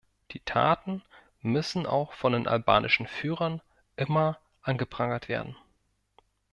Die 0.31 0.39
Taten 0.39 1.03
müssen 1.41 1.85
auch 1.85 2.13
von 2.13 2.31
den 2.33 2.47
albanischen 2.47 3.05
Führern 3.05 3.61
immer 3.97 4.39
angeprangert 4.63 5.29
werden. 5.29 5.55